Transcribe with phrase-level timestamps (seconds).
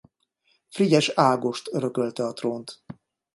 [0.69, 2.83] Frigyes Ágost örökölte a trónt.